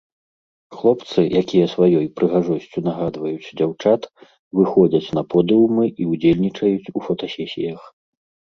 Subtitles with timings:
[0.77, 4.01] Хлопцы, якія сваёй прыгажосцю нагадваюць дзяўчат,
[4.63, 7.81] выходзяць на подыумы і ўдзельнічаюць у фотасесіях.